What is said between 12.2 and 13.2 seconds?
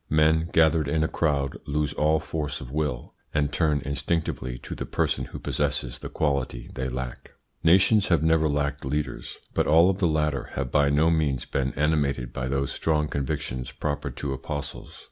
by those strong